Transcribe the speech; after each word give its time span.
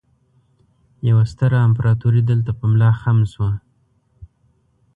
يوه 1.09 1.23
ستره 1.31 1.57
امپراتورۍ 1.67 2.21
دلته 2.31 2.51
په 2.59 2.65
ملا 2.71 2.89
خم 2.99 3.17
شوه 3.33 3.51